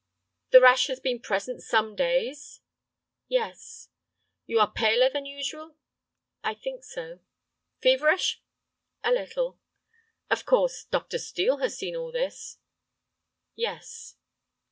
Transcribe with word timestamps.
"The 0.49 0.59
rash 0.61 0.87
has 0.87 0.99
been 0.99 1.19
present 1.19 1.61
some 1.61 1.95
days?" 1.95 2.61
"Yes." 3.27 3.89
"You 4.47 4.57
are 4.59 4.71
paler 4.71 5.11
than 5.11 5.27
usual?" 5.27 5.75
"I 6.43 6.55
think 6.55 6.83
so." 6.83 7.19
"Feverish?" 7.83 8.41
"A 9.03 9.11
little." 9.11 9.59
"Of 10.31 10.43
course, 10.47 10.85
Dr. 10.85 11.19
Steel 11.19 11.57
has 11.57 11.77
seen 11.77 11.95
all 11.95 12.11
this?" 12.11 12.57
"Yes." 13.55 14.15